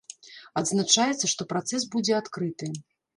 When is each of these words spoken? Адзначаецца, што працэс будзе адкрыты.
Адзначаецца, 0.61 1.29
што 1.33 1.47
працэс 1.51 1.85
будзе 1.97 2.17
адкрыты. 2.21 2.71